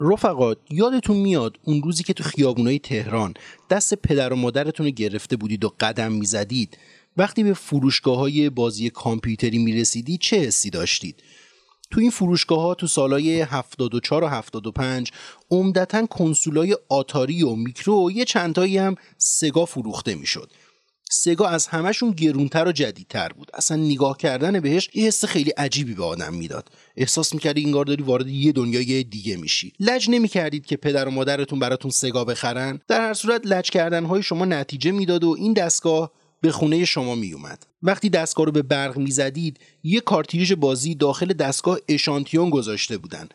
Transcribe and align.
رفقا 0.00 0.54
یادتون 0.70 1.16
میاد 1.16 1.58
اون 1.62 1.82
روزی 1.82 2.02
که 2.02 2.12
تو 2.12 2.24
خیابونای 2.24 2.78
تهران 2.78 3.34
دست 3.70 3.94
پدر 3.94 4.32
و 4.32 4.36
مادرتون 4.36 4.86
رو 4.86 4.92
گرفته 4.92 5.36
بودید 5.36 5.64
و 5.64 5.74
قدم 5.80 6.12
می‌زدید؟ 6.12 6.78
وقتی 7.16 7.44
به 7.44 7.54
فروشگاه 7.54 8.16
های 8.16 8.50
بازی 8.50 8.90
کامپیوتری 8.90 9.58
می‌رسیدید 9.58 10.20
چه 10.20 10.36
حسی 10.36 10.70
داشتید؟ 10.70 11.22
تو 11.90 12.00
این 12.00 12.10
فروشگاه 12.10 12.60
ها 12.60 12.74
تو 12.74 12.86
سالهای 12.86 13.40
74 13.40 14.24
و 14.24 14.26
75 14.26 15.12
عمدتا 15.50 16.06
کنسولای 16.06 16.76
آتاری 16.88 17.42
و 17.42 17.54
میکرو 17.54 18.06
و 18.06 18.10
یه 18.10 18.24
چندتایی 18.24 18.78
هم 18.78 18.94
سگا 19.18 19.64
فروخته 19.64 20.14
می‌شد. 20.14 20.50
سگا 21.10 21.46
از 21.46 21.66
همشون 21.66 22.10
گرونتر 22.10 22.68
و 22.68 22.72
جدیدتر 22.72 23.28
بود. 23.28 23.50
اصلا 23.54 23.76
نگاه 23.76 24.16
کردن 24.16 24.60
بهش 24.60 24.90
یه 24.94 25.06
حس 25.06 25.24
خیلی 25.24 25.50
عجیبی 25.50 25.94
به 25.94 26.04
آدم 26.04 26.34
می‌داد. 26.34 26.68
احساس 26.96 27.34
می‌کردی 27.34 27.60
اینگار 27.60 27.84
داری 27.84 28.02
وارد 28.02 28.28
یه 28.28 28.52
دنیای 28.52 29.04
دیگه 29.04 29.36
میشی. 29.36 29.72
لج 29.80 30.10
نمی‌کردید 30.10 30.66
که 30.66 30.76
پدر 30.76 31.08
و 31.08 31.10
مادرتون 31.10 31.58
براتون 31.58 31.90
سگا 31.90 32.24
بخرن؟ 32.24 32.80
در 32.88 33.00
هر 33.00 33.14
صورت 33.14 33.46
لج 33.46 33.70
کردن 33.70 34.04
های 34.04 34.22
شما 34.22 34.44
نتیجه 34.44 34.90
می‌داد 34.90 35.24
و 35.24 35.34
این 35.38 35.52
دستگاه 35.52 36.12
به 36.40 36.52
خونه 36.52 36.84
شما 36.84 37.14
میومد 37.14 37.66
وقتی 37.82 38.10
دستگاه 38.10 38.46
رو 38.46 38.52
به 38.52 38.62
برق 38.62 38.96
می‌زدید 38.96 39.60
یه 39.82 40.00
کارتریژ 40.00 40.52
بازی 40.52 40.94
داخل 40.94 41.32
دستگاه 41.32 41.78
اشانتیون 41.88 42.50
گذاشته 42.50 42.98
بودن. 42.98 43.28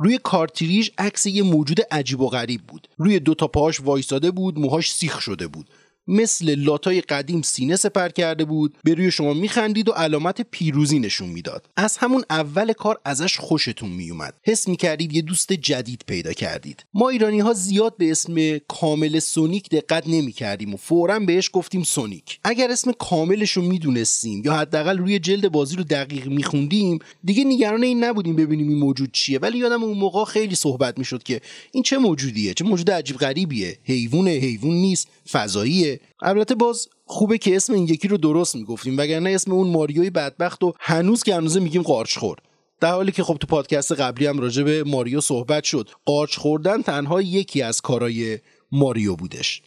روی 0.00 0.18
کارتریژ 0.22 0.90
عکس 0.98 1.26
یه 1.26 1.42
موجود 1.42 1.80
عجیب 1.90 2.20
و 2.20 2.28
غریب 2.28 2.60
بود. 2.62 2.88
روی 2.96 3.20
دو 3.20 3.34
تا 3.34 3.48
پاهاش 3.48 3.80
وایساده 3.80 4.30
بود 4.30 4.58
موهاش 4.58 4.92
سیخ 4.92 5.20
شده 5.20 5.46
بود. 5.46 5.70
مثل 6.08 6.54
لاتای 6.54 7.00
قدیم 7.00 7.42
سینه 7.42 7.76
سپر 7.76 8.08
کرده 8.08 8.44
بود 8.44 8.74
به 8.84 8.94
روی 8.94 9.10
شما 9.10 9.34
میخندید 9.34 9.88
و 9.88 9.92
علامت 9.92 10.42
پیروزی 10.50 10.98
نشون 10.98 11.28
می‌داد. 11.28 11.66
از 11.76 11.96
همون 11.96 12.24
اول 12.30 12.72
کار 12.72 13.00
ازش 13.04 13.38
خوشتون 13.38 13.88
میومد 13.88 14.34
حس 14.42 14.68
می‌کردید 14.68 15.12
یه 15.12 15.22
دوست 15.22 15.52
جدید 15.52 16.04
پیدا 16.06 16.32
کردید. 16.32 16.84
ما 16.94 17.08
ایرانی 17.08 17.40
ها 17.40 17.52
زیاد 17.52 17.96
به 17.96 18.10
اسم 18.10 18.58
کامل 18.58 19.18
سونیک 19.18 19.68
دقت 19.68 20.06
نمی‌کردیم 20.06 20.74
و 20.74 20.76
فورا 20.76 21.18
بهش 21.18 21.50
گفتیم 21.52 21.82
سونیک. 21.82 22.38
اگر 22.44 22.70
اسم 22.70 22.92
کاملش 22.92 23.52
رو 23.52 23.62
می‌دونستیم 23.62 24.42
یا 24.44 24.54
حداقل 24.54 24.98
روی 24.98 25.18
جلد 25.18 25.52
بازی 25.52 25.76
رو 25.76 25.84
دقیق 25.84 26.26
میخوندیم 26.26 26.98
دیگه 27.24 27.44
نگران 27.44 27.82
این 27.82 28.04
نبودیم 28.04 28.36
ببینیم 28.36 28.68
این 28.68 28.78
موجود 28.78 29.12
چیه. 29.12 29.38
ولی 29.38 29.58
یادم 29.58 29.82
اون 29.82 29.98
موقع 29.98 30.24
خیلی 30.24 30.54
صحبت 30.54 30.98
می‌شد 30.98 31.22
که 31.22 31.40
این 31.72 31.82
چه 31.82 31.98
موجودیه؟ 31.98 32.54
چه 32.54 32.64
موجود 32.64 32.90
عجیب 32.90 33.16
غریبیه؟ 33.16 33.78
حیوونه 33.84 34.30
حیوان 34.30 34.74
نیست 34.74 35.08
فضاییه. 35.30 35.97
البته 36.20 36.54
باز 36.54 36.88
خوبه 37.04 37.38
که 37.38 37.56
اسم 37.56 37.72
این 37.72 37.84
یکی 37.84 38.08
رو 38.08 38.16
درست 38.16 38.56
می‌گفتیم 38.56 38.98
وگرنه 38.98 39.30
اسم 39.30 39.52
اون 39.52 39.70
ماریوی 39.70 40.10
بدبخت 40.10 40.64
و 40.64 40.72
هنوز 40.80 41.22
که 41.22 41.34
هنوزه 41.34 41.60
میگیم 41.60 41.82
قارچ 41.82 42.18
خور 42.18 42.36
در 42.80 42.92
حالی 42.92 43.12
که 43.12 43.22
خب 43.22 43.36
تو 43.40 43.46
پادکست 43.46 43.92
قبلی 43.92 44.26
هم 44.26 44.38
راجع 44.38 44.62
به 44.62 44.84
ماریو 44.84 45.20
صحبت 45.20 45.64
شد 45.64 45.90
قارچ 46.04 46.36
خوردن 46.36 46.82
تنها 46.82 47.22
یکی 47.22 47.62
از 47.62 47.80
کارای 47.80 48.38
ماریو 48.72 49.16
بودش. 49.16 49.62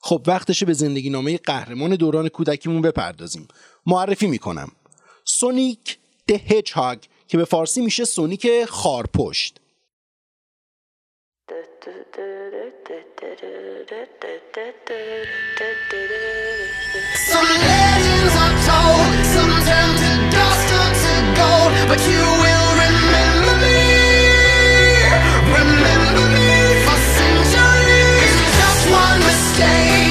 خب 0.00 0.22
وقتشه 0.26 0.66
به 0.66 0.72
زندگی 0.72 1.10
نامه 1.10 1.38
قهرمان 1.38 1.94
دوران 1.94 2.28
کودکیمون 2.28 2.82
بپردازیم. 2.82 3.48
معرفی 3.86 4.26
می‌کنم. 4.26 4.68
سونیک 5.24 5.98
ده 6.26 6.62
هاگ 6.72 6.98
که 7.28 7.36
به 7.36 7.44
فارسی 7.44 7.80
میشه 7.80 8.04
سونیک 8.04 8.64
خارپشت. 8.64 9.60
Some 11.84 11.92
legends 17.44 18.34
are 18.40 18.56
told, 18.64 19.20
some 19.34 19.52
turn 19.68 19.90
to 20.00 20.10
dust 20.32 20.68
or 20.80 20.88
to 21.02 21.14
gold, 21.36 21.72
but 21.88 22.00
you 22.08 22.24
will 22.24 22.70
remember 22.84 23.54
me, 23.60 23.84
remember 25.44 26.24
me 26.32 26.48
for 26.86 26.98
centuries. 27.16 28.32
Just 28.56 28.84
one 28.88 29.20
mistake 29.20 30.03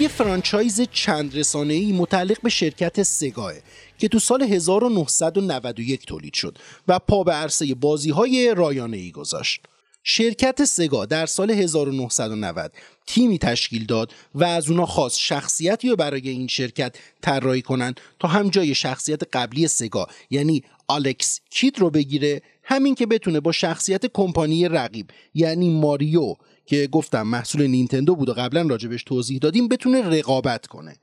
یه 0.00 0.08
فرانچایز 0.08 0.80
چند 0.92 1.36
رسانه‌ای 1.36 1.92
متعلق 1.92 2.40
به 2.42 2.50
شرکت 2.50 3.02
سگاه 3.02 3.52
که 3.98 4.08
تو 4.08 4.18
سال 4.18 4.42
1991 4.42 6.06
تولید 6.06 6.34
شد 6.34 6.58
و 6.88 6.98
پا 6.98 7.22
به 7.22 7.32
عرصه 7.32 7.74
بازی 7.74 8.10
های 8.10 8.54
رایانه 8.54 8.96
ای 8.96 9.10
گذاشت. 9.10 9.60
شرکت 10.04 10.64
سگا 10.64 11.06
در 11.06 11.26
سال 11.26 11.50
1990 11.50 12.72
تیمی 13.06 13.38
تشکیل 13.38 13.86
داد 13.86 14.12
و 14.34 14.44
از 14.44 14.70
اونا 14.70 14.86
خواست 14.86 15.18
شخصیتی 15.18 15.88
رو 15.88 15.96
برای 15.96 16.28
این 16.28 16.46
شرکت 16.46 16.96
طراحی 17.22 17.62
کنند 17.62 18.00
تا 18.20 18.28
هم 18.28 18.48
جای 18.48 18.74
شخصیت 18.74 19.20
قبلی 19.32 19.68
سگا 19.68 20.06
یعنی 20.30 20.62
آلکس 20.88 21.40
کید 21.50 21.78
رو 21.78 21.90
بگیره 21.90 22.42
همین 22.62 22.94
که 22.94 23.06
بتونه 23.06 23.40
با 23.40 23.52
شخصیت 23.52 24.06
کمپانی 24.06 24.68
رقیب 24.68 25.06
یعنی 25.34 25.70
ماریو 25.70 26.36
که 26.66 26.88
گفتم 26.92 27.22
محصول 27.22 27.66
نینتندو 27.66 28.16
بود 28.16 28.28
و 28.28 28.32
قبلا 28.32 28.62
راجبش 28.62 29.02
توضیح 29.02 29.38
دادیم 29.38 29.68
بتونه 29.68 30.02
رقابت 30.02 30.66
کنه. 30.66 30.96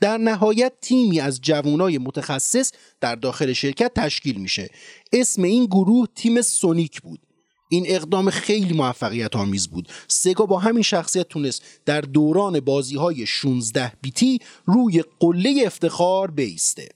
در 0.00 0.18
نهایت 0.18 0.72
تیمی 0.80 1.20
از 1.20 1.40
جوانای 1.40 1.98
متخصص 1.98 2.72
در 3.00 3.14
داخل 3.14 3.52
شرکت 3.52 3.92
تشکیل 3.94 4.40
میشه. 4.40 4.70
اسم 5.12 5.42
این 5.42 5.64
گروه 5.64 6.06
تیم 6.14 6.42
سونیک 6.42 7.00
بود. 7.00 7.20
این 7.70 7.84
اقدام 7.88 8.30
خیلی 8.30 8.74
موفقیت 8.74 9.36
آمیز 9.36 9.68
بود. 9.68 9.88
سگا 10.08 10.46
با 10.46 10.58
همین 10.58 10.82
شخصیت 10.82 11.28
تونست 11.28 11.62
در 11.84 12.00
دوران 12.00 12.60
بازی 12.60 12.96
های 12.96 13.26
16 13.26 13.92
بیتی 14.02 14.38
روی 14.64 15.04
قله 15.20 15.62
افتخار 15.66 16.30
بیسته. 16.30 16.88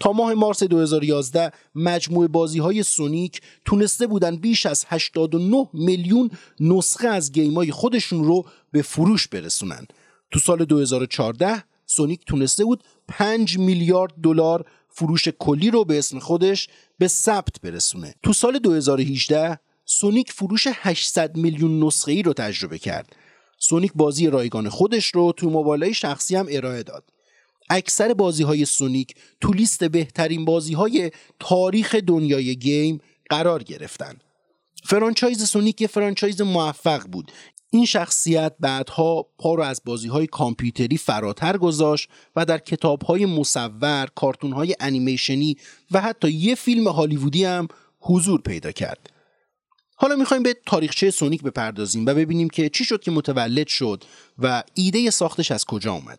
تا 0.00 0.12
ماه 0.12 0.34
مارس 0.34 0.62
2011 0.62 1.52
مجموع 1.74 2.26
بازی 2.26 2.58
های 2.58 2.82
سونیک 2.82 3.40
تونسته 3.64 4.06
بودن 4.06 4.36
بیش 4.36 4.66
از 4.66 4.84
89 4.88 5.68
میلیون 5.72 6.30
نسخه 6.60 7.08
از 7.08 7.32
گیمای 7.32 7.70
خودشون 7.70 8.24
رو 8.24 8.44
به 8.72 8.82
فروش 8.82 9.28
برسونن. 9.28 9.86
تو 10.30 10.38
سال 10.38 10.64
2014 10.64 11.64
سونیک 11.86 12.20
تونسته 12.26 12.64
بود 12.64 12.84
5 13.08 13.58
میلیارد 13.58 14.12
دلار 14.22 14.64
فروش 14.88 15.28
کلی 15.28 15.70
رو 15.70 15.84
به 15.84 15.98
اسم 15.98 16.18
خودش 16.18 16.68
به 16.98 17.08
ثبت 17.08 17.60
برسونه. 17.62 18.14
تو 18.22 18.32
سال 18.32 18.58
2018 18.58 19.58
سونیک 19.84 20.32
فروش 20.32 20.66
800 20.70 21.36
میلیون 21.36 21.84
نسخه 21.84 22.12
ای 22.12 22.22
رو 22.22 22.32
تجربه 22.32 22.78
کرد. 22.78 23.16
سونیک 23.58 23.92
بازی 23.94 24.26
رایگان 24.26 24.68
خودش 24.68 25.06
رو 25.06 25.32
تو 25.32 25.50
موبایل 25.50 25.92
شخصی 25.92 26.36
هم 26.36 26.46
ارائه 26.50 26.82
داد. 26.82 27.04
اکثر 27.70 28.14
بازی 28.14 28.42
های 28.42 28.64
سونیک 28.64 29.14
تو 29.40 29.52
لیست 29.52 29.84
بهترین 29.84 30.44
بازی 30.44 30.74
های 30.74 31.10
تاریخ 31.40 31.94
دنیای 31.94 32.56
game 32.56 33.00
قرار 33.30 33.62
گرفتن 33.62 34.14
franchise 34.84 35.44
سونیک 35.44 35.80
یه 35.80 35.86
franchise 35.86 36.40
موفق 36.40 37.06
بود 37.06 37.32
این 37.70 37.86
شخصیت 37.86 38.54
بعدها 38.60 39.26
پا 39.38 39.54
رو 39.54 39.62
از 39.62 39.80
بازی 39.84 40.08
های 40.08 40.26
کامپیوتری 40.26 40.96
فراتر 40.96 41.56
گذاشت 41.56 42.08
و 42.36 42.44
در 42.44 42.58
کتاب 42.58 43.02
های 43.02 43.26
مصور، 43.26 44.08
کارتون 44.14 44.52
های 44.52 44.74
انیمیشنی 44.80 45.56
و 45.90 46.00
حتی 46.00 46.30
یه 46.30 46.54
فیلم 46.54 46.88
هالیوودی 46.88 47.44
هم 47.44 47.68
حضور 48.00 48.40
پیدا 48.40 48.72
کرد. 48.72 49.10
حالا 49.96 50.16
می‌خوایم 50.16 50.42
به 50.42 50.56
تاریخچه 50.66 51.10
سونیک 51.10 51.42
بپردازیم 51.42 52.06
و 52.06 52.14
ببینیم 52.14 52.48
که 52.48 52.68
چی 52.68 52.84
شد 52.84 53.02
که 53.02 53.10
متولد 53.10 53.66
شد 53.66 54.04
و 54.38 54.62
ایده 54.74 55.10
ساختش 55.10 55.50
از 55.50 55.64
کجا 55.64 55.92
اومد. 55.92 56.18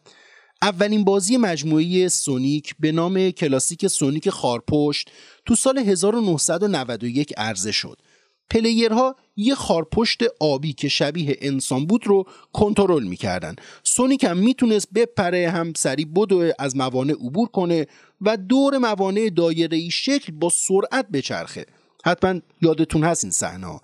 اولین 0.66 1.04
بازی 1.04 1.38
مجموعه 1.38 2.10
سونیک 2.10 2.76
به 2.80 2.92
نام 2.92 3.30
کلاسیک 3.30 3.88
سونیک 3.88 4.30
خارپشت 4.30 5.10
تو 5.46 5.56
سال 5.56 5.78
1991 5.78 7.34
عرضه 7.38 7.72
شد. 7.72 7.98
player 8.50 9.06
ها 9.06 9.16
یه 9.36 9.56
خارپشت 9.56 10.20
آبی 10.40 10.74
که 10.74 10.88
شبیه 10.88 11.38
انسان 11.42 11.86
بود 11.86 12.08
رو 12.08 12.26
کنترل 12.54 13.04
می‌کردن. 13.04 13.56
سونیک 13.84 14.24
هم 14.24 14.38
می‌تونست 14.38 14.88
بپره 14.96 15.50
هم 15.50 15.74
سری 15.78 16.06
بدو 16.06 16.52
از 16.60 16.76
موانع 16.76 17.14
عبور 17.14 17.48
کنه 17.48 17.88
و 18.22 18.38
دور 18.38 18.78
موانع 18.78 19.30
دایره 19.30 19.78
ای 19.78 19.92
شکل 19.92 20.34
با 20.34 20.50
سرعت 20.50 21.08
بچرخه. 21.14 21.66
حتما 22.06 22.40
یادتون 22.62 23.04
هست 23.04 23.24
این 23.24 23.32
صحنه 23.32 23.80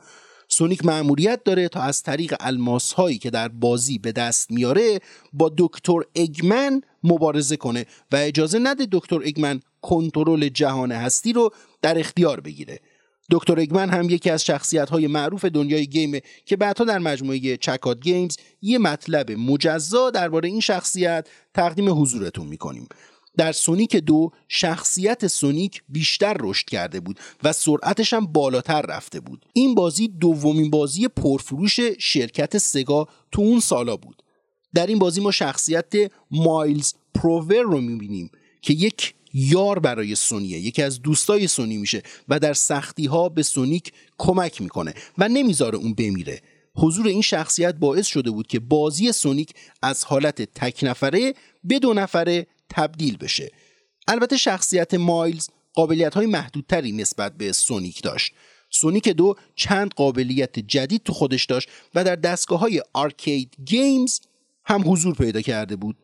سونیک 0.53 0.85
مأموریت 0.85 1.43
داره 1.43 1.67
تا 1.67 1.81
از 1.81 2.03
طریق 2.03 2.35
الماس 2.39 2.93
هایی 2.93 3.17
که 3.17 3.29
در 3.29 3.47
بازی 3.47 3.97
به 3.97 4.11
دست 4.11 4.51
میاره 4.51 4.99
با 5.33 5.51
دکتر 5.57 5.99
اگمن 6.15 6.81
مبارزه 7.03 7.57
کنه 7.57 7.85
و 8.11 8.15
اجازه 8.15 8.59
نده 8.59 8.87
دکتر 8.91 9.19
اگمن 9.25 9.61
کنترل 9.81 10.49
جهان 10.49 10.91
هستی 10.91 11.33
رو 11.33 11.49
در 11.81 11.99
اختیار 11.99 12.39
بگیره. 12.39 12.79
دکتر 13.31 13.59
اگمن 13.59 13.89
هم 13.89 14.09
یکی 14.09 14.29
از 14.29 14.45
شخصیت 14.45 14.89
های 14.89 15.07
معروف 15.07 15.45
دنیای 15.45 15.87
گیم 15.87 16.19
که 16.45 16.55
بعدها 16.55 16.85
در 16.85 16.99
مجموعه 16.99 17.57
چکات 17.57 17.99
گیمز 17.99 18.37
یه 18.61 18.77
مطلب 18.77 19.31
مجزا 19.31 20.09
درباره 20.09 20.49
این 20.49 20.59
شخصیت 20.59 21.27
تقدیم 21.53 22.01
حضورتون 22.01 22.47
می‌کنیم. 22.47 22.87
در 23.37 23.51
سونیک 23.51 23.95
دو 23.95 24.31
شخصیت 24.47 25.27
سونیک 25.27 25.83
بیشتر 25.89 26.37
رشد 26.39 26.65
کرده 26.65 26.99
بود 26.99 27.19
و 27.43 27.53
سرعتش 27.53 28.13
هم 28.13 28.25
بالاتر 28.25 28.81
رفته 28.81 29.19
بود. 29.19 29.45
این 29.53 29.75
بازی 29.75 30.07
دومین 30.07 30.69
بازی 30.69 31.07
پرفروش 31.07 31.79
شرکت 31.99 32.57
سگا 32.57 33.07
تو 33.31 33.41
اون 33.41 33.59
سالا 33.59 33.97
بود. 33.97 34.23
در 34.73 34.87
این 34.87 34.99
بازی 34.99 35.21
ما 35.21 35.31
شخصیت 35.31 35.93
مایلز 36.31 36.93
پروور 37.15 37.61
رو 37.61 37.81
می‌بینیم 37.81 38.31
که 38.61 38.73
یک 38.73 39.13
یار 39.33 39.79
برای 39.79 40.15
سونیک 40.15 40.59
یکی 40.59 40.81
از 40.81 41.01
دوستای 41.01 41.47
سونیک 41.47 41.77
میشه 41.77 42.03
و 42.29 42.39
در 42.39 42.53
سختی 42.53 43.05
ها 43.05 43.29
به 43.29 43.43
سونیک 43.43 43.91
کمک 44.17 44.61
می‌کنه 44.61 44.93
و 45.17 45.29
نمی‌ذاره 45.29 45.77
اون 45.77 45.93
بمیره. 45.93 46.41
حضور 46.75 47.07
این 47.07 47.21
شخصیت 47.21 47.75
باعث 47.75 48.07
شده 48.07 48.31
بود 48.31 48.47
که 48.47 48.59
بازی 48.59 49.11
سونیک 49.11 49.53
از 49.81 50.03
حالت 50.03 50.41
تک 50.41 50.79
نفره 50.83 51.33
به 51.63 51.79
دو 51.79 51.93
نفره 51.93 52.47
تبدیل 52.71 53.17
بشه 53.17 53.51
البته 54.07 54.37
شخصیت 54.37 54.93
مایلز 54.93 55.49
قابلیت 55.73 56.13
های 56.13 56.25
محدودتری 56.25 56.91
نسبت 56.91 57.37
به 57.37 57.51
سونیک 57.51 58.01
داشت 58.03 58.33
سونیک 58.69 59.09
دو 59.09 59.35
چند 59.55 59.93
قابلیت 59.93 60.59
جدید 60.59 61.03
تو 61.03 61.13
خودش 61.13 61.45
داشت 61.45 61.69
و 61.95 62.03
در 62.03 62.15
دستگاه 62.15 62.59
های 62.59 62.81
arcade 62.93 63.55
games 63.65 64.19
هم 64.65 64.91
حضور 64.91 65.15
پیدا 65.15 65.41
کرده 65.41 65.75
بود. 65.75 65.95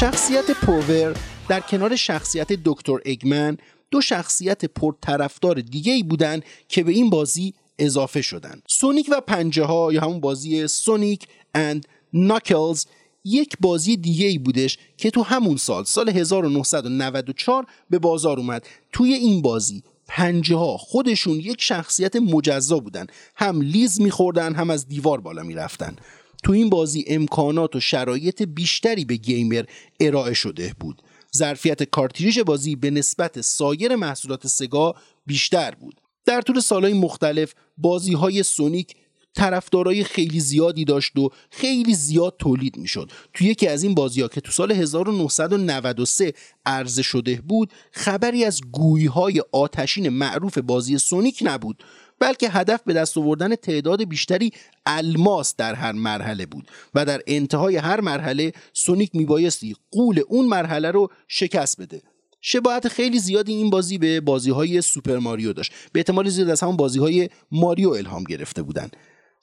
شخصیت 0.00 0.50
پروور 0.50 1.16
در 1.48 1.60
کنار 1.60 1.96
شخصیت 1.96 2.52
دکتر 2.52 2.98
اگمن 3.06 3.56
دو 3.94 4.00
شخصیت 4.00 4.64
پرطرفدار 4.64 5.60
دیگه 5.60 5.92
ای 5.92 6.02
بودن 6.02 6.40
که 6.68 6.82
به 6.82 6.92
این 6.92 7.10
بازی 7.10 7.54
اضافه 7.78 8.22
شدن. 8.22 8.62
سونیک 8.68 9.08
و 9.12 9.20
پنجه 9.20 9.64
ها 9.64 9.92
یا 9.92 10.00
همون 10.00 10.20
بازی 10.20 10.68
Sonic 10.68 11.26
and 11.54 11.86
Knuckles 12.12 12.84
یک 13.24 13.56
بازی 13.60 13.96
دیگه 13.96 14.26
ای 14.26 14.38
بودش 14.38 14.78
که 14.96 15.10
تو 15.10 15.22
همون 15.22 15.56
سال 15.56 15.84
سال 15.84 16.08
1994 16.08 17.66
به 17.90 17.98
بازار 17.98 18.38
اومد. 18.38 18.66
توی 18.92 19.12
این 19.12 19.42
بازی 19.42 19.82
پنجه 20.08 20.56
ها 20.56 20.76
خودشون 20.76 21.40
یک 21.40 21.62
شخصیت 21.62 22.16
مجزا 22.16 22.78
بودن. 22.78 23.06
هم 23.36 23.60
لیز 23.60 24.00
میخوردن 24.00 24.54
هم 24.54 24.70
از 24.70 24.88
دیوار 24.88 25.20
بالا 25.20 25.42
می‌رفتن. 25.42 25.96
تو 26.44 26.52
این 26.52 26.70
بازی 26.70 27.04
امکانات 27.08 27.76
و 27.76 27.80
شرایط 27.80 28.42
بیشتری 28.42 29.04
به 29.04 29.16
gamer 29.16 29.64
ارائه 30.00 30.34
شده 30.34 30.74
بود. 30.80 31.02
ظرفیت 31.36 31.82
کارتریج 31.82 32.40
بازی 32.40 32.76
به 32.76 32.90
نسبت 32.90 33.40
سایر 33.40 33.96
محصولات 33.96 34.46
سگا 34.46 34.94
بیشتر 35.26 35.74
بود. 35.74 36.00
در 36.24 36.40
طول 36.40 36.60
سالهای 36.60 36.92
مختلف 36.92 37.54
بازی 37.76 38.12
های 38.12 38.42
سونیک 38.42 38.94
طرفدارای 39.34 40.04
خیلی 40.04 40.40
زیادی 40.40 40.84
داشت 40.84 41.18
و 41.18 41.30
خیلی 41.50 41.94
زیاد 41.94 42.36
تولید 42.38 42.76
می‌شد. 42.76 43.10
توی 43.34 43.46
یکی 43.46 43.66
از 43.66 43.82
این 43.82 43.94
بازی 43.94 44.20
ها 44.20 44.28
که 44.28 44.40
تو 44.40 44.52
سال 44.52 44.72
1993 44.72 46.32
عرضه 46.66 47.02
شده 47.02 47.40
بود 47.48 47.72
خبری 47.92 48.44
از 48.44 48.60
گوی 48.72 49.06
های 49.06 49.42
آتشین 49.52 50.08
معروف 50.08 50.58
بازی 50.58 50.98
سونیک 50.98 51.38
نبود. 51.46 51.84
بلکه 52.24 52.50
هدف 52.50 52.80
به 52.86 52.92
دست 52.92 53.18
آوردن 53.18 53.54
تعداد 53.54 54.04
بیشتری 54.04 54.52
الماس 54.86 55.56
در 55.56 55.74
هر 55.74 55.92
مرحله 55.92 56.46
بود 56.46 56.70
و 56.94 57.04
در 57.04 57.22
انتهای 57.26 57.76
هر 57.76 58.00
مرحله 58.00 58.52
سونیک 58.72 59.10
میبایستی 59.14 59.76
غول 59.90 60.22
اون 60.28 60.46
مرحله 60.46 60.90
رو 60.90 61.08
شکست 61.28 61.80
بده. 61.80 62.02
شباهت 62.40 62.88
خیلی 62.88 63.18
زیادی 63.18 63.52
این 63.52 63.70
بازی 63.70 63.98
به 63.98 64.20
بازی 64.20 64.50
های 64.50 64.80
سوپر 64.80 65.18
ماریو 65.18 65.52
داشت. 65.52 65.72
به 65.92 66.00
احتمال 66.00 66.28
زیاد 66.28 66.50
از 66.50 66.60
همون 66.60 66.76
بازی 66.76 66.98
های 66.98 67.28
ماریو 67.52 67.90
الهام 67.90 68.24
گرفته 68.24 68.62
بودن. 68.62 68.88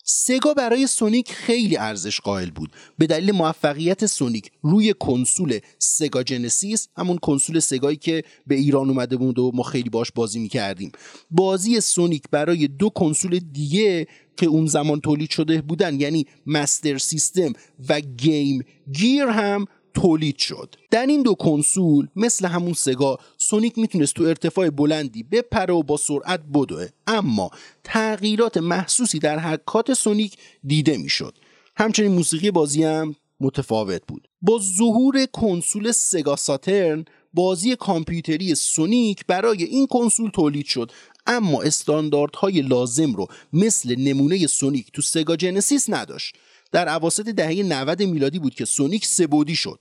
سگا 0.04 0.54
برای 0.54 0.88
سونیک 0.88 1.32
خیلی 1.32 1.78
ارزش 1.78 2.20
قائل 2.20 2.50
بود. 2.50 2.72
به 2.98 3.08
دلیل 3.08 3.32
موفقیت 3.32 4.06
سونیک 4.06 4.52
روی 4.62 4.94
کنسول 5.00 5.60
سگا 5.80 6.24
جنسیس 6.24 6.88
همون 6.98 7.18
کنسول 7.18 7.60
سگایی 7.60 7.98
که 7.98 8.24
به 8.48 8.56
ایران 8.56 8.90
اومده 8.90 9.18
بود 9.18 9.40
و 9.40 9.52
ما 9.54 9.64
خیلی 9.64 9.90
باش 9.90 10.12
بازی 10.12 10.40
می‌کردیم. 10.40 10.92
بازی 11.32 11.82
سونیک 11.82 12.24
برای 12.32 12.68
دو 12.68 12.90
کنسول 12.90 13.40
دیگه 13.40 14.08
که 14.38 14.46
اون 14.46 14.66
زمان 14.66 15.00
تولید 15.02 15.30
شده 15.30 15.62
بودن 15.62 16.00
یعنی 16.00 16.28
Master 16.46 16.98
System 16.98 17.54
و 17.90 18.00
Game 18.00 18.64
Gear 18.92 19.24
هم 19.24 19.66
تولید 19.94 20.38
شد. 20.38 20.76
در 20.92 21.06
این 21.06 21.22
دو 21.22 21.34
کنسول 21.34 22.08
مثل 22.16 22.46
همون 22.46 22.74
سگا 22.74 23.18
سونیک 23.38 23.78
می‌تونست 23.78 24.14
تو 24.14 24.24
ارتفاع 24.24 24.70
بلندی 24.70 25.24
بپره 25.24 25.74
و 25.74 25.84
با 25.84 25.98
سرعت 25.98 26.42
بدوه. 26.54 26.88
اما 27.08 27.52
تغییرات 27.84 28.58
محسوسی 28.58 29.20
در 29.20 29.40
حرکات 29.40 29.94
سونیک 29.94 30.38
دیده 30.64 30.98
می‌شد. 30.98 31.38
همچنین 31.78 32.12
موسیقی 32.12 32.52
بازی 32.52 32.84
هم 32.84 33.16
متفاوت 33.40 34.02
بود. 34.08 34.28
با 34.42 34.60
ظهور 34.78 35.26
کنسول 35.26 35.92
سگا 35.92 36.36
ساترن 36.36 37.06
بازی 37.34 37.76
کامپیوتری 37.76 38.56
سونیک 38.56 39.26
برای 39.26 39.64
این 39.64 39.88
کنسول 39.88 40.30
تولید 40.30 40.66
شد. 40.66 40.92
اما 41.28 41.62
استانداردهای 41.62 42.62
لازم 42.62 43.14
رو 43.14 43.28
مثل 43.54 43.96
نمونه 44.00 44.48
سونیک 44.48 44.92
تو 44.94 45.02
سگا 45.02 45.36
جنسیس 45.36 45.90
نداشت. 45.90 46.36
در 46.72 46.88
اواسط 46.88 47.30
دهه 47.30 47.64
90 47.64 48.04
میلادی 48.04 48.40
بود 48.40 48.56
که 48.56 48.66
سونیک 48.66 49.06
سه 49.06 49.23
بعدی 49.23 49.56
شد 49.56 49.80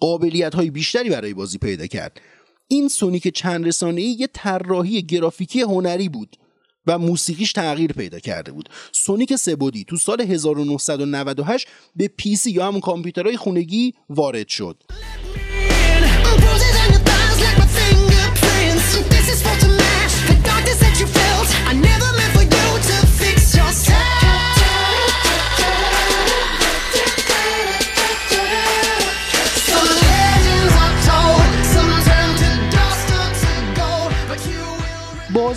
قابلیت 0.00 0.54
های 0.54 0.70
بیشتری 0.70 1.10
برای 1.10 1.34
بازی 1.34 1.58
پیدا 1.58 1.86
کرد 1.86 2.20
این 2.68 2.88
سونیک 2.88 3.28
چند 3.28 3.66
رسانه‌ای 3.66 4.02
یه 4.02 4.28
طراحی 4.32 5.02
گرافیکی 5.02 5.60
هنری 5.60 6.08
بود 6.08 6.36
و 6.86 6.98
موسیقیش 6.98 7.52
تغییر 7.52 7.92
پیدا 7.92 8.18
کرده 8.18 8.52
بود 8.52 8.68
سونیک 8.92 9.36
سه 9.36 9.52
بعدی 9.52 9.84
تو 9.84 9.96
سال 9.96 10.20
1998 10.20 11.66
به 11.96 12.08
پی 12.08 12.36
سی 12.36 12.50
یا 12.50 12.66
همون 12.66 12.80
کامپیوترهای 12.80 13.36
خونگی 13.36 13.94
وارد 14.08 14.48
شد. 14.48 14.82
This. 23.70 23.99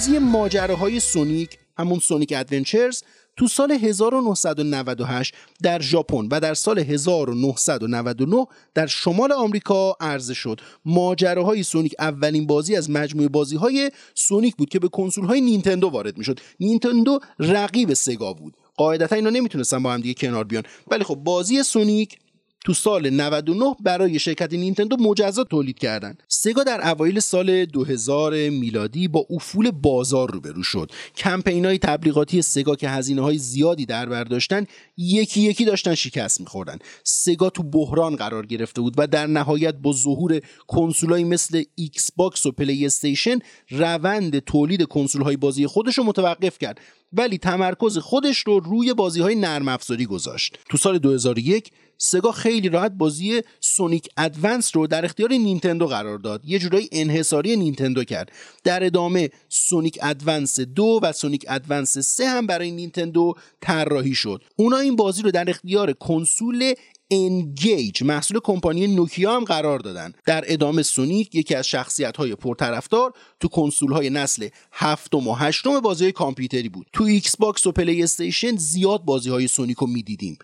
بازی 0.03 0.19
ماجراهای 0.19 0.99
سونیک 0.99 1.57
همون 1.77 1.99
Sonic 1.99 2.33
Adventures 2.35 3.03
تو 3.37 3.47
سال 3.47 3.71
1998 3.71 5.33
در 5.61 5.81
ژاپن 5.81 6.27
و 6.31 6.39
در 6.39 6.53
سال 6.53 6.79
1999 6.79 8.45
در 8.73 8.87
شمال 8.87 9.31
آمریکا 9.31 9.95
عرضه 9.99 10.33
شد. 10.33 10.61
ماجراهای 10.85 11.63
سونیک 11.63 11.95
اولین 11.99 12.47
بازی 12.47 12.75
از 12.75 12.89
مجموعه 12.89 13.27
بازی 13.27 13.55
های 13.55 13.91
سونیک 14.15 14.55
بود 14.55 14.69
که 14.69 14.79
به 14.79 14.87
کنسول 14.87 15.25
های 15.25 15.41
نینتندو 15.41 15.87
وارد 15.87 16.17
می‌شد. 16.17 16.39
نینتندو 16.59 17.19
رقیب 17.39 17.93
سگا 17.93 18.33
بود. 18.33 18.53
قاعدتا 18.77 19.15
اینا 19.15 19.29
نمی‌تونستن 19.29 19.83
با 19.83 19.93
هم 19.93 20.01
دیگه 20.01 20.13
کنار 20.13 20.43
بیان. 20.43 20.63
ولی 20.87 21.03
خب 21.03 21.15
بازی 21.15 21.63
سونیک 21.63 22.17
تو 22.65 22.73
سال 22.73 23.09
99 23.09 23.75
برای 23.79 24.19
شرکت 24.19 24.53
نینتندو 24.53 24.97
مجزا 24.99 25.43
تولید 25.43 25.79
کردن. 25.79 26.17
سگا 26.27 26.63
در 26.63 26.89
اوایل 26.89 27.19
سال 27.19 27.65
2000 27.65 28.33
میلادی 28.33 29.07
با 29.07 29.25
افول 29.29 29.71
بازار 29.71 30.31
روبرو 30.31 30.63
شد. 30.63 30.91
کمپین 31.15 31.65
های 31.65 31.77
تبلیغاتی 31.77 32.41
سگا 32.41 32.75
که 32.75 32.89
هزینه 32.89 33.21
های 33.21 33.37
زیادی 33.37 33.85
در 33.85 34.05
بر 34.05 34.23
داشتن 34.23 34.65
یکی 34.97 35.41
یکی 35.41 35.65
داشتن 35.65 35.95
شکست 35.95 36.39
میخوردن. 36.39 36.77
سگا 37.03 37.49
تو 37.49 37.63
بحران 37.63 38.15
قرار 38.15 38.45
گرفته 38.45 38.81
بود 38.81 38.93
و 38.97 39.07
در 39.07 39.27
نهایت 39.27 39.75
با 39.75 39.91
ظهور 39.91 40.39
کنسولایی 40.67 41.23
مثل 41.23 41.63
ایکس 41.75 42.11
باکس 42.11 42.45
و 42.45 42.51
پلی 42.51 42.85
استیشن 42.85 43.39
روند 43.69 44.39
تولید 44.39 44.83
کنسول 44.83 45.21
های 45.21 45.37
بازی 45.37 45.67
خودش 45.67 45.97
رو 45.97 46.03
متوقف 46.03 46.57
کرد. 46.57 46.79
ولی 47.13 47.37
تمرکز 47.37 47.97
خودش 47.97 48.39
رو 48.39 48.59
روی 48.59 48.93
بازی 48.93 49.21
های 49.21 49.35
نرم 49.35 49.67
افزاری 49.67 50.05
گذاشت. 50.05 50.59
تو 50.69 50.77
سال 50.77 50.97
2001 50.97 51.71
سگا 51.97 52.31
خیلی 52.31 52.69
راحت 52.69 52.91
بازی 52.91 53.41
سونیک 53.59 54.09
ادوانس 54.17 54.75
رو 54.75 54.87
در 54.87 55.05
اختیار 55.05 55.31
نینتندو 55.31 55.87
قرار 55.87 56.17
داد. 56.17 56.45
یه 56.45 56.59
جورایی 56.59 56.89
انحصاری 56.91 57.55
نینتندو 57.55 58.03
کرد. 58.03 58.31
در 58.63 58.83
ادامه 58.83 59.29
سونیک 59.49 59.99
ادوانس 60.01 60.59
دو 60.59 60.99
و 61.03 61.11
سونیک 61.11 61.45
ادوانس 61.49 61.97
سه 61.97 62.27
هم 62.27 62.47
برای 62.47 62.71
نینتندو 62.71 63.33
طراحی 63.61 64.15
شد. 64.15 64.43
اونا 64.55 64.77
این 64.77 64.95
بازی 64.95 65.21
رو 65.21 65.31
در 65.31 65.49
اختیار 65.49 65.93
کنسول 65.93 66.73
N-Gage 67.13 68.03
محصول 68.03 68.39
کمپانی 68.43 68.87
نوکیا 68.87 69.35
هم 69.35 69.43
قرار 69.43 69.79
دادن. 69.79 70.13
در 70.25 70.43
ادامه 70.47 70.83
سونیک 70.83 71.35
یکی 71.35 71.55
از 71.55 71.67
شخصیت 71.67 72.17
های 72.17 72.35
پرطرفدار 72.35 73.13
تو 73.39 73.47
کنسول 73.47 73.91
های 73.91 74.09
نسل 74.09 74.47
هفتم 74.71 75.27
و 75.27 75.33
هشتم 75.33 75.79
بازی 75.79 76.11
کامپیوتری 76.11 76.69
بود. 76.69 76.87
تو 76.93 77.03
ایکس 77.03 77.37
باکس 77.37 77.67
و 77.67 77.71
پلی 77.71 78.03
استیشن 78.03 78.55
زیاد 78.55 79.05
بازی 79.05 79.29
های 79.29 79.47
سونیک 79.47 79.77
رو 79.77 79.87
می‌دیدیم. 79.87 80.37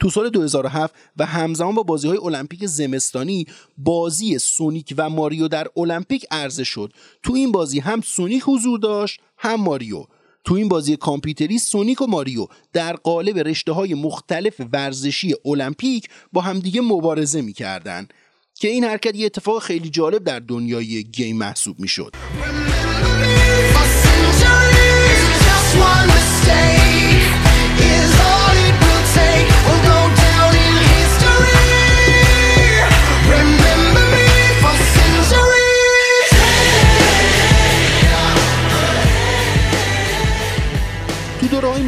تو 0.00 0.10
سال 0.10 0.30
2007 0.30 0.94
و 1.16 1.26
همزمان 1.26 1.74
با 1.74 1.82
بازی 1.82 2.08
های 2.08 2.18
المپیک 2.18 2.66
زمستانی 2.66 3.46
بازی 3.78 4.38
سونیک 4.38 4.94
و 4.96 5.10
ماریو 5.10 5.48
در 5.48 5.66
المپیک 5.76 6.26
عرضه 6.30 6.64
شد. 6.64 6.92
تو 7.22 7.32
این 7.32 7.52
بازی 7.52 7.80
هم 7.80 8.00
سونیک 8.00 8.42
حضور 8.46 8.78
داشت 8.78 9.20
هم 9.38 9.60
ماریو. 9.60 10.04
تو 10.44 10.54
این 10.54 10.68
بازی 10.68 10.96
کامپیوتری 10.96 11.58
سونیک 11.58 12.00
و 12.00 12.06
ماریو 12.06 12.46
در 12.72 12.96
قالب 12.96 13.38
رشته 13.38 13.72
های 13.72 13.94
مختلف 13.94 14.60
ورزشی 14.72 15.34
المپیک 15.44 16.08
با 16.32 16.40
همدیگه 16.40 16.80
مبارزه 16.80 17.40
می‌کردن 17.40 18.08
که 18.54 18.68
این 18.68 18.84
حرکت 18.84 19.14
یه 19.14 19.26
اتفاق 19.26 19.62
خیلی 19.62 19.90
جالب 19.90 20.24
در 20.24 20.38
دنیای 20.38 21.04
گیم 21.04 21.36
محسوب 21.36 21.80
می‌شد. 21.80 22.14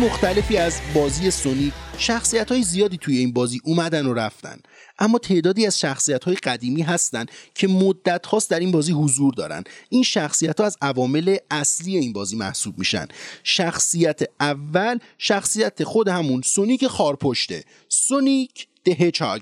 مختلفی 0.01 0.57
از 0.57 0.81
بازی 0.95 1.31
سونیک 1.31 1.73
شخصیت 1.99 2.53
های 2.53 2.63
زیادی 2.63 2.99
توی 2.99 3.19
این 3.19 3.33
بازی 3.33 3.61
اومدن 3.65 4.07
و 4.07 4.15
رفتن. 4.15 4.59
اما 4.99 5.19
تعدادی 5.19 5.67
از 5.67 5.81
شخصیت 5.81 6.25
های 6.25 6.35
قدیمی 6.35 6.83
هستن 6.83 7.27
که 7.55 7.69
مدت 7.69 8.27
هاست 8.27 8.51
در 8.51 8.61
این 8.61 8.73
بازی 8.73 8.93
حضور 8.93 9.35
دارن. 9.35 9.65
این 9.89 10.03
شخصیت 10.03 10.61
ها 10.61 10.67
از 10.67 10.77
عوامل 10.83 11.37
اصلی 11.51 11.97
این 11.97 12.13
بازی 12.13 12.37
محسوب 12.37 12.79
میشن. 12.79 13.07
شخصیت 13.45 14.21
اول 14.41 14.99
شخصیت 15.19 15.85
خود 15.85 16.09
همون 16.09 16.43
سونیک 16.45 16.87
خارپشته. 16.87 17.65
سونیک 17.89 18.69
دهچاگ 18.85 19.41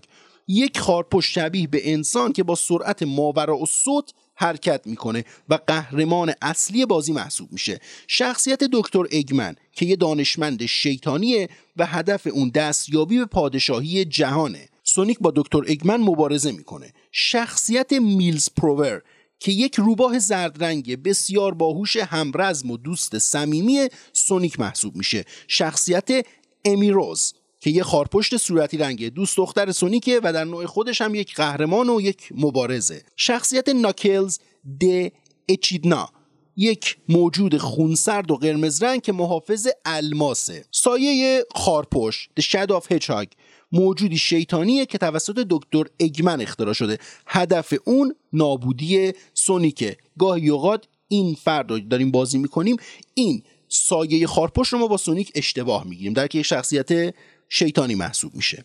یک 0.49 0.79
خارپشت 0.79 1.33
شبیه 1.33 1.67
به 1.67 1.93
انسان 1.93 2.33
که 2.33 2.43
با 2.43 2.55
سرعت 2.55 3.03
ماورا 3.03 3.59
و 3.59 3.67
صوت 3.67 4.12
حرکت 4.38 4.80
می‌کنه 4.87 5.25
و 5.49 5.59
قهرمان 5.66 6.33
اصلی 6.42 6.87
بازی 6.87 7.12
محسوب 7.12 7.52
میشه. 7.52 7.80
شخصیت 8.09 8.64
دکتر 8.73 9.04
اگمن 9.12 9.57
که 9.73 9.87
یه 9.87 9.97
دانشمند 9.97 10.66
شیطانیه 10.66 11.49
و 11.76 11.87
هدف 11.87 12.26
اون 12.33 12.49
دستیابی 12.49 13.18
به 13.18 13.26
پادشاهی 13.26 14.04
جهانه. 14.04 14.68
سونیک 14.85 15.18
با 15.21 15.33
دکتر 15.37 15.59
اگمن 15.68 15.97
مبارزه 15.97 16.52
می‌کنه. 16.52 16.92
شخصیت 17.12 17.92
میلز 17.92 18.49
پروور 18.57 19.02
که 19.40 19.52
یک 19.52 19.75
روباه 19.75 20.18
زردرنگ 20.18 21.02
بسیار 21.02 21.54
باهوش 21.54 21.97
همرزم 21.97 22.71
و 22.71 22.76
دوست 22.76 23.18
صمیمی 23.18 23.88
سونیک 24.12 24.61
محسوب 24.61 24.97
میشه. 24.97 25.25
شخصیت 25.49 26.26
امیروز 26.64 27.35
که 27.61 27.71
یه 27.71 27.83
خارپشت 27.83 28.37
صورتی 28.37 28.77
رنگه. 28.77 29.11
دوست 29.11 29.37
دختر 29.37 29.73
سونیکه 29.73 30.21
و 30.23 30.33
در 30.33 30.45
نوع 30.45 30.67
خودش 30.67 31.00
هم 31.00 31.15
یک 31.15 31.35
قهرمان 31.35 31.91
و 31.91 32.00
یک 32.00 32.29
مبارزه. 32.35 33.03
شخصیت 33.17 33.69
ناکلز 33.69 34.38
د 34.81 35.12
اچیدنا 35.49 36.09
یک 36.57 36.97
موجود 37.09 37.57
خونسرد 37.57 38.31
و 38.31 38.37
قرمز 38.37 38.83
رنگ 38.83 39.03
که 39.03 39.12
محافظ 39.12 39.69
الماسه. 39.85 40.65
سایه 40.71 41.45
خارپشت 41.55 42.31
The 42.41 42.45
Shadow 42.45 42.81
of 42.81 42.85
Hedgehog 42.95 43.27
موجودی 43.73 44.19
شیطانیه 44.19 44.87
که 44.87 44.99
توسط 44.99 45.47
دکتر 45.50 45.85
اگمن 46.00 46.41
اختراع 46.41 46.73
شده. 46.73 46.99
هدف 47.27 47.75
اون 47.85 48.15
نابودی 48.33 49.12
سونیکه. 49.35 49.97
گاهی 50.19 50.49
اوقات 50.49 50.85
این 51.09 51.35
فرد 51.35 51.71
رو 51.71 51.81
داریم 51.81 52.11
بازی 52.11 52.38
می‌کنیم 52.38 52.77
این 53.15 53.43
سایه 53.69 54.27
خارپشت 54.27 54.73
رو 54.73 54.79
ما 54.79 54.87
با 54.87 54.97
سونیک 54.97 55.33
اشتباه 55.35 55.87
می‌گیریم. 55.87 56.12
در 56.12 56.27
که 56.27 56.43
شخصیت 56.43 57.15
شیطانی 57.49 57.95
محسوب 57.95 58.35
میشه. 58.35 58.64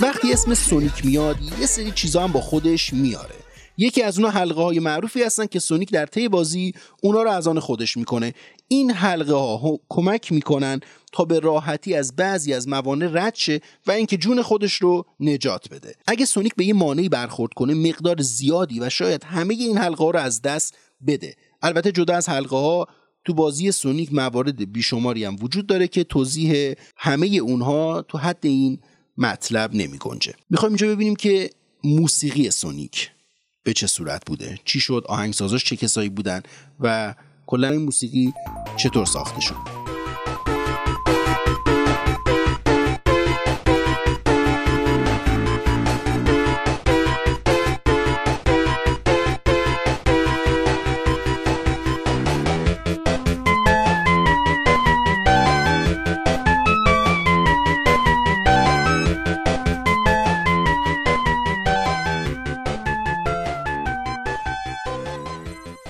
وقتی 0.00 0.32
اسم 0.32 0.54
سونیک 0.54 1.04
میاد 1.04 1.36
یه 1.60 1.66
سری 1.66 1.92
چیزا 1.92 2.24
هم 2.24 2.32
با 2.32 2.40
خودش 2.40 2.92
میاره. 2.92 3.43
یکی 3.76 4.02
از 4.02 4.18
اونها 4.18 4.30
حلقه 4.30 4.62
های 4.62 4.78
معروفی 4.78 5.22
هستن 5.22 5.46
که 5.46 5.58
سونیک 5.58 5.90
در 5.90 6.06
طی 6.06 6.28
بازی 6.28 6.72
اونا 7.02 7.22
رو 7.22 7.30
از 7.30 7.48
آن 7.48 7.60
خودش 7.60 7.96
می‌کنه. 7.96 8.34
این 8.68 8.90
حلقه 8.90 9.34
ها 9.34 9.80
کمک 9.88 10.32
می‌کنن 10.32 10.80
تا 11.12 11.24
به 11.24 11.38
راحتی 11.40 11.94
از 11.94 12.16
بعضی 12.16 12.54
از 12.54 12.68
موانع 12.68 13.08
رد 13.12 13.34
شه 13.34 13.60
و 13.86 13.92
اینکه 13.92 14.16
جون 14.16 14.42
خودش 14.42 14.74
رو 14.74 15.04
نجات 15.20 15.68
بده. 15.68 15.94
اگه 16.06 16.24
سونیک 16.24 16.54
به 16.54 16.64
یه 16.64 16.74
مانعی 16.74 17.08
برخورد 17.08 17.52
کنه 17.52 17.74
مقدار 17.74 18.22
زیادی 18.22 18.80
و 18.80 18.90
شاید 18.90 19.24
همه 19.24 19.54
این 19.54 19.78
حلقه 19.78 20.04
ها 20.04 20.10
رو 20.10 20.18
از 20.18 20.42
دست 20.42 20.74
بده. 21.06 21.34
البته 21.62 21.92
جدا 21.92 22.14
از 22.14 22.28
حلقه 22.28 22.56
ها 22.56 22.86
تو 23.24 23.34
بازی 23.34 23.72
سونیک 23.72 24.12
موارد 24.12 24.72
بیشماری 24.72 25.24
هم 25.24 25.36
وجود 25.42 25.66
داره 25.66 25.88
که 25.88 26.04
توضیح 26.04 26.74
همه 26.96 27.26
اونها 27.26 28.02
تو 28.02 28.18
حد 28.18 28.46
این 28.46 28.78
مطلب 29.18 29.74
نمی 29.74 29.98
گنجه 29.98 30.34
می‌خوایم 30.50 30.72
اینجا 30.72 30.88
ببینیم 30.88 31.16
که 31.16 31.50
موسیقی 31.84 32.50
سونیک 32.50 33.10
به 33.64 33.72
چه 33.72 33.86
صورت 33.86 34.22
بوده؟ 34.26 34.58
چی 34.64 34.80
شد؟ 34.80 35.04
آهنگسازاش 35.08 35.64
چه 35.64 35.76
کسایی 35.76 36.08
بودن؟ 36.08 36.42
و 36.80 37.14
کلا 37.46 37.68
این 37.68 37.82
موسیقی 37.82 38.32
چطور 38.76 39.06
ساخته 39.06 39.40
شد؟ 39.40 39.93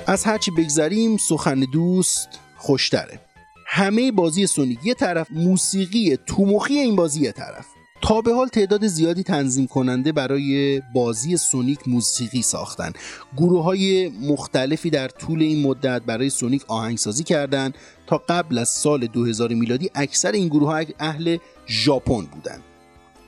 از 0.06 0.24
هرچی 0.24 0.50
بگذریم 0.50 1.16
سخن 1.16 1.60
دوست 1.60 2.28
خوشتره. 2.56 3.20
همه 3.66 4.12
بازی 4.12 4.46
سونیک 4.46 4.78
یه 4.84 4.94
طرف 4.94 5.26
موسیقی 5.30 6.18
تومخی 6.26 6.74
این 6.74 6.96
بازی 6.96 7.20
یه 7.20 7.32
طرف. 7.32 7.66
تا 8.02 8.20
به 8.20 8.34
حال 8.34 8.48
تعداد 8.48 8.86
زیادی 8.86 9.22
تنظیم 9.22 9.66
کننده 9.66 10.12
برای 10.12 10.82
بازی 10.94 11.36
سونیک 11.36 11.88
موسیقی 11.88 12.42
ساختن. 12.42 12.92
گروه 13.36 13.64
های 13.64 14.08
مختلفی 14.08 14.90
در 14.90 15.08
طول 15.08 15.42
این 15.42 15.66
مدت 15.66 16.02
برای 16.02 16.30
سونیک 16.30 16.64
آهنگسازی 16.68 17.24
کردند 17.24 17.74
تا 18.06 18.22
قبل 18.28 18.58
از 18.58 18.68
سال 18.68 19.06
2000 19.06 19.52
میلادی 19.52 19.90
اکثر 19.94 20.32
این 20.32 20.48
گروه 20.48 20.68
ها 20.68 20.82
اهل 20.98 21.38
ژاپن 21.68 22.20
بودند 22.20 22.62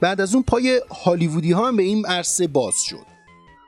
بعد 0.01 0.21
از 0.21 0.35
اون 0.35 0.43
پای 0.43 0.81
هالیوودی 1.05 1.53
ها 1.53 1.69
هم 1.69 1.77
به 1.77 1.83
این 1.83 2.07
عرصه 2.07 2.47
باز 2.47 2.75
شد. 2.83 3.16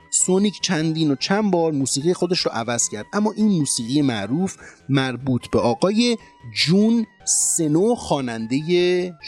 سونیک 0.09 0.61
چندین 0.61 1.11
و 1.11 1.15
چند 1.15 1.51
بار 1.51 1.71
موسیقی 1.71 2.13
خودش 2.13 2.39
رو 2.39 2.51
عوض 2.51 2.89
کرد. 2.89 3.05
اما 3.13 3.31
این 3.31 3.47
موسیقی 3.47 4.01
معروف 4.01 4.57
مربوط 4.89 5.49
به 5.49 5.59
آقای 5.59 6.17
جون 6.55 7.05
سنو 7.25 7.95
خواننده 7.95 8.59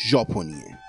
ژاپنیه. 0.10 0.81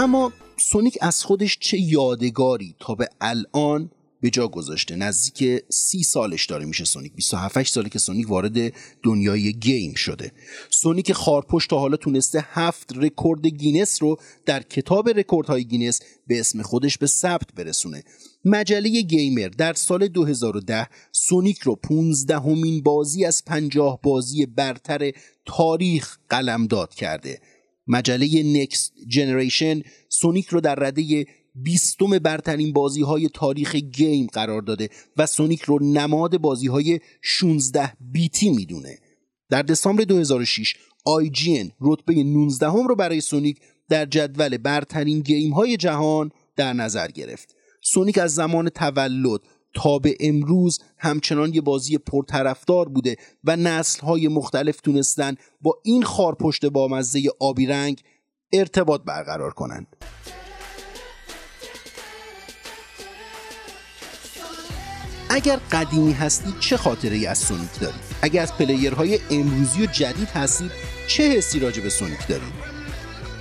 اما 0.00 0.32
سونیک 0.56 0.98
از 1.00 1.24
خودش 1.24 1.58
چه 1.60 1.80
یادگاری 1.80 2.74
تا 2.80 2.94
به 2.94 3.08
الان 3.20 3.90
به 4.20 4.30
جا 4.30 4.48
گذاشته؟ 4.48 4.96
نزدیک 4.96 5.64
سی 5.68 6.02
سالش 6.02 6.46
داره 6.46 6.64
میشه 6.64 6.84
سونیک. 6.84 7.14
27 7.14 7.62
ساله 7.62 7.88
که 7.88 7.98
سونیک 7.98 8.30
وارد 8.30 8.72
دنیای 9.02 9.52
گیم 9.52 9.94
شده. 9.94 10.32
سونیک 10.70 11.12
خارپشت 11.12 11.70
تا 11.70 11.78
حالا 11.78 11.96
تونسته 11.96 12.46
هفت 12.50 12.92
رکورد 12.96 13.46
گینس 13.46 14.02
رو 14.02 14.16
در 14.46 14.62
کتاب 14.62 15.08
رکوردهای 15.08 15.64
گینس 15.64 16.00
به 16.26 16.40
اسم 16.40 16.62
خودش 16.62 16.98
به 16.98 17.06
ثبت 17.06 17.54
برسونه. 17.56 18.02
مجله 18.44 19.00
گیمر 19.02 19.48
در 19.48 19.72
سال 19.72 20.08
2010 20.08 20.88
سونیک 21.12 21.58
رو 21.58 21.76
پانزدهمین 21.76 22.82
بازی 22.82 23.24
از 23.24 23.44
50 23.44 24.00
بازی 24.02 24.46
برتر 24.46 25.10
تاریخ 25.46 26.18
قلمداد 26.28 26.94
کرده. 26.94 27.40
مجله 27.90 28.42
Next 28.42 28.92
Generation 29.06 29.82
سونیک 30.08 30.48
رو 30.48 30.60
در 30.60 30.74
رده 30.74 31.26
بیستم 31.54 32.18
برترین 32.18 32.72
بازی 32.72 33.02
های 33.02 33.28
تاریخ 33.34 33.74
گیم 33.74 34.26
قرار 34.26 34.62
داده 34.62 34.88
و 35.16 35.26
سونیک 35.26 35.62
رو 35.62 35.78
نماد 35.82 36.38
بازی 36.38 36.66
های 36.66 37.00
16 37.22 37.92
بیتی 38.00 38.50
می‌دونه. 38.50 38.98
در 39.50 39.62
دسامبر 39.62 40.04
2006 40.04 40.74
IGN 41.08 41.70
رتبه 41.80 42.14
19 42.14 42.66
هم 42.66 42.86
رو 42.88 42.96
برای 42.96 43.20
سونیک 43.20 43.60
در 43.88 44.06
جدول 44.06 44.56
برترین 44.56 45.20
گیم 45.20 45.52
های 45.52 45.76
جهان 45.76 46.30
در 46.56 46.72
نظر 46.72 47.08
گرفت. 47.08 47.54
سونیک 47.82 48.18
از 48.18 48.34
زمان 48.34 48.68
تولد 48.68 49.40
تا 49.74 49.98
به 49.98 50.16
امروز 50.20 50.78
همچنان 50.98 51.54
یه 51.54 51.60
بازی 51.60 51.98
پرطرفدار 51.98 52.88
بوده 52.88 53.16
و 53.44 53.56
نسلهای 53.56 54.28
مختلف 54.28 54.80
تونستن 54.80 55.34
با 55.60 55.78
این 55.84 56.02
خارپشت 56.02 56.66
بامزه 56.66 57.22
آبی 57.40 57.66
رنگ 57.66 58.02
ارتباط 58.52 59.00
برقرار 59.02 59.52
کنند 59.52 59.96
اگر 65.32 65.56
قدیمی 65.72 66.12
هستید 66.12 66.58
چه 66.60 66.76
خاطره 66.76 67.16
ای 67.16 67.26
از 67.26 67.38
سونیک 67.38 67.80
دارید؟ 67.80 68.00
اگر 68.22 68.42
از 68.42 68.54
player 68.56 69.02
های 69.02 69.18
امروزی 69.30 69.82
و 69.82 69.86
جدید 69.86 70.28
هستید 70.28 70.70
چه 71.06 71.22
حسی 71.22 71.60
راجع 71.60 71.82
به 71.82 71.90
سونیک 71.90 72.28
دارید؟ 72.28 72.69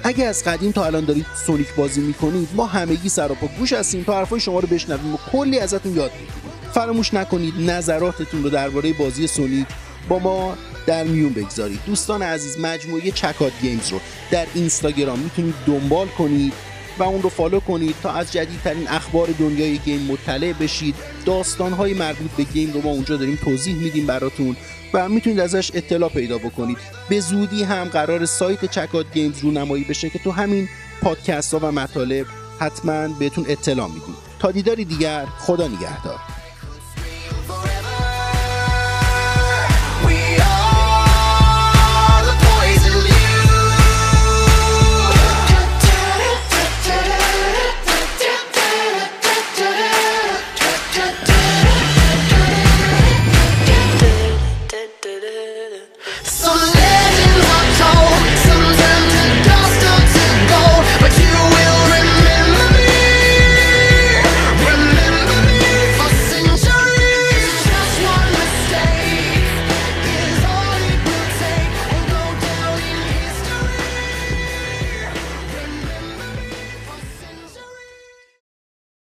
اگر 0.09 0.27
از 0.27 0.43
قدیم 0.43 0.71
تا 0.71 0.85
الان 0.85 1.05
دارید 1.05 1.25
سونیک 1.45 1.75
بازی 1.75 2.01
می‌کنید 2.01 2.49
ما 2.53 2.65
همگی 2.65 3.09
سر 3.09 3.27
پا 3.27 3.47
گوش 3.47 3.73
هستیم 3.73 4.03
تا 4.03 4.17
حرفای 4.17 4.39
شما 4.39 4.59
رو 4.59 4.67
بشنویم 4.67 5.13
و 5.13 5.17
کلی 5.31 5.59
ازتون 5.59 5.95
یاد 5.95 6.11
بگیریم 6.11 6.33
فراموش 6.73 7.13
نکنید 7.13 7.53
نظراتتون 7.59 8.43
رو 8.43 8.49
درباره 8.49 8.93
بازی 8.93 9.27
سونیک 9.27 9.67
با 10.09 10.19
ما 10.19 10.57
در 10.85 11.03
میون 11.03 11.33
بگذارید. 11.33 11.79
دوستان 11.85 12.21
عزیز 12.21 12.59
مجموعه 12.59 13.11
چکات 13.11 13.51
گیمز 13.61 13.89
رو 13.89 13.99
در 14.31 14.47
اینستاگرام 14.53 15.19
می‌تونید 15.19 15.55
دنبال 15.67 16.07
کنید. 16.07 16.53
و 16.99 17.03
اون 17.03 17.21
رو 17.21 17.29
follow 17.29 17.59
کنید 17.59 17.95
تا 18.03 18.11
از 18.11 18.31
جدیدترین 18.31 18.87
اخبار 18.87 19.27
دنیای 19.39 19.77
گیم 19.77 20.01
مطلع 20.01 20.53
بشید. 20.53 20.95
داستانهای 21.25 21.93
مربوط 21.93 22.31
به 22.31 22.43
گیم 22.43 22.73
رو 22.73 22.81
ما 22.81 22.89
اونجا 22.89 23.17
داریم 23.17 23.35
توضیح 23.35 23.75
میدیم 23.75 24.05
براتون 24.05 24.55
و 24.93 25.09
می‌تونید 25.09 25.39
ازش 25.39 25.71
اطلاع 25.73 26.09
پیدا 26.09 26.37
بکنید. 26.37 26.77
به 27.09 27.19
زودی 27.19 27.63
هم 27.63 27.83
قرار 27.83 28.25
سایت 28.25 28.65
چکات 28.65 29.05
گیمز 29.13 29.39
رونمایی 29.39 29.83
بشه 29.83 30.09
که 30.09 30.19
تو 30.19 30.31
همین 30.31 30.69
پادکست 31.01 31.53
ها 31.53 31.59
و 31.59 31.71
مطالب 31.71 32.25
حتما 32.59 33.07
بهتون 33.07 33.45
اطلاع 33.47 33.87
میدیم. 33.87 34.15
تا 34.39 34.51
دیداری 34.51 34.85
دیگر 34.85 35.25
خدا 35.25 35.67
نگهدار. 35.67 36.19